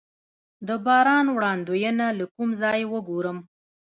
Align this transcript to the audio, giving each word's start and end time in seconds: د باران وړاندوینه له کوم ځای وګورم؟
د 0.67 0.69
باران 0.85 1.25
وړاندوینه 1.35 2.05
له 2.19 2.25
کوم 2.33 2.49
ځای 2.61 2.81
وګورم؟ 2.91 3.37